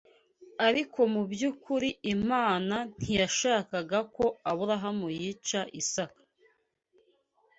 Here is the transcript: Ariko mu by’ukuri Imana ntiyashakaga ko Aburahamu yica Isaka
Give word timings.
Ariko 0.67 0.99
mu 1.13 1.23
by’ukuri 1.31 1.89
Imana 2.15 2.75
ntiyashakaga 2.97 3.99
ko 4.15 4.25
Aburahamu 4.49 5.07
yica 5.19 5.61
Isaka 5.81 6.21